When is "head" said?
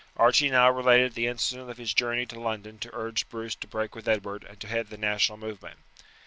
4.67-4.87